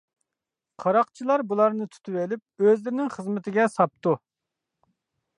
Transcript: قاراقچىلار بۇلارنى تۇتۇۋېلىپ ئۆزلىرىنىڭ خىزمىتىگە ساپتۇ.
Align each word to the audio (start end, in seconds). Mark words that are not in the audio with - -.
قاراقچىلار 0.83 1.41
بۇلارنى 1.51 1.85
تۇتۇۋېلىپ 1.91 2.65
ئۆزلىرىنىڭ 2.69 3.11
خىزمىتىگە 3.17 3.67
ساپتۇ. 3.73 4.15